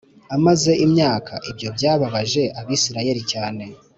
amaze 0.35 0.71
imyaka 0.85 1.33
Ibyo 1.49 1.67
byababaje 1.75 2.43
Abisirayeli 2.59 3.21
cyane 3.31 3.63